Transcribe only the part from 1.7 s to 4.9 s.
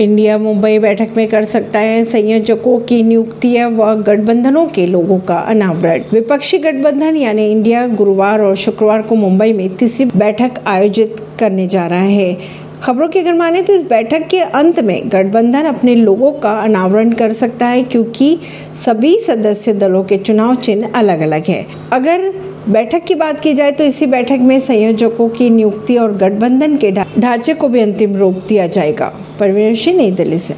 है संयोजकों की नियुक्ति व गठबंधनों के